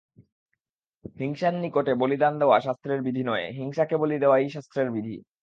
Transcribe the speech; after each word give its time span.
হিংসার 1.15 1.53
নিকটে 1.55 1.93
বলিদান 1.95 2.33
দেওয়া 2.39 2.57
শাস্ত্রের 2.59 2.99
বিধি 3.01 3.23
নহে, 3.23 3.45
হিংসাকে 3.57 3.95
বলি 3.97 4.15
দেওয়াই 4.19 4.45
শাস্ত্রের 4.49 4.89
বিধি। 4.91 5.15